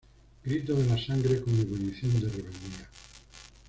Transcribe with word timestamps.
Grito 0.43 0.73
de 0.73 0.87
la 0.87 0.97
sangre 0.97 1.41
con 1.43 1.53
ebullición 1.59 2.19
de 2.21 2.27
rebeldía. 2.29 2.89